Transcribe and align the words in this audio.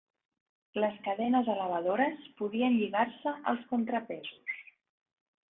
Les 0.83 0.95
cadenes 1.07 1.51
elevadores 1.55 2.23
podien 2.41 2.79
lligar-se 2.79 3.35
als 3.53 3.63
contrapesos. 3.75 4.59